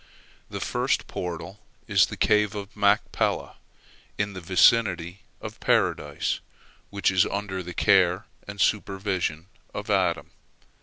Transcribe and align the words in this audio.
The 0.49 0.59
first 0.59 1.05
portal 1.05 1.59
is 1.87 2.07
the 2.07 2.17
Cave 2.17 2.55
of 2.55 2.75
Machpelah, 2.75 3.57
in 4.17 4.33
the 4.33 4.41
vicinity 4.41 5.19
of 5.39 5.59
Paradise, 5.59 6.39
which 6.89 7.11
is 7.11 7.23
under 7.27 7.61
the 7.61 7.75
care 7.75 8.25
and 8.47 8.59
supervision 8.59 9.45
of 9.75 9.91
Adam. 9.91 10.31